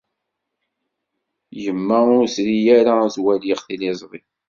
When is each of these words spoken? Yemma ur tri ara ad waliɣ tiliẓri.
Yemma 1.63 1.99
ur 2.17 2.25
tri 2.35 2.57
ara 2.77 2.93
ad 3.05 3.15
waliɣ 3.23 3.59
tiliẓri. 3.67 4.21